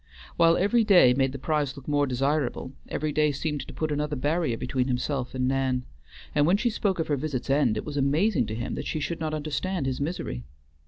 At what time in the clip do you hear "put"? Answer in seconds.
3.71-3.91